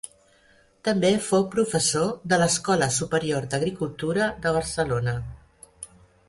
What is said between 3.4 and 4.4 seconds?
d'Agricultura